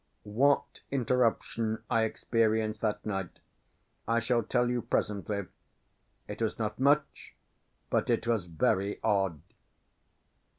What 0.23 0.79
interruption 0.89 1.83
I 1.87 2.05
experienced 2.05 2.81
that 2.81 3.05
night 3.05 3.39
I 4.07 4.19
shall 4.19 4.41
tell 4.41 4.67
you 4.67 4.81
presently. 4.81 5.45
It 6.27 6.41
was 6.41 6.57
not 6.57 6.79
much, 6.79 7.35
but 7.91 8.09
it 8.09 8.25
was 8.25 8.47
very 8.47 8.99
odd. 9.03 9.41